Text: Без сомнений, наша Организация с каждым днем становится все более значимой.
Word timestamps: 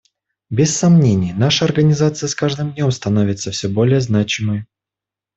Без 0.49 0.75
сомнений, 0.75 1.31
наша 1.31 1.65
Организация 1.65 2.27
с 2.27 2.33
каждым 2.33 2.73
днем 2.73 2.89
становится 2.89 3.51
все 3.51 3.69
более 3.69 4.01
значимой. 4.01 4.65